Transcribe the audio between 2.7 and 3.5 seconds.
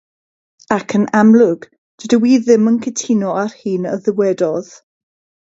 yn cytuno